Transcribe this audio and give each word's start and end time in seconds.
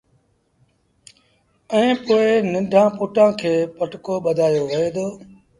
ائيٚݩ 1.73 1.99
پو 2.05 2.15
ننڍآݩ 2.51 2.93
پُٽآݩ 2.97 3.33
کي 3.39 3.53
پٽڪو 3.77 4.13
ٻڌآيو 4.25 4.63
وهي 4.69 4.89
دو 4.95 5.07